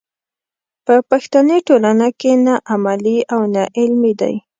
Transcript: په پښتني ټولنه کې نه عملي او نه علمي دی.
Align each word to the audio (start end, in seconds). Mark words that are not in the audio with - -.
په 0.85 0.95
پښتني 1.09 1.57
ټولنه 1.67 2.07
کې 2.19 2.31
نه 2.45 2.55
عملي 2.73 3.17
او 3.33 3.41
نه 3.53 3.63
علمي 3.77 4.13
دی. 4.21 4.35